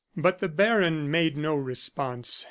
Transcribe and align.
But 0.17 0.39
the 0.39 0.49
baron 0.49 1.11
made 1.11 1.37
no 1.37 1.55
response. 1.55 2.39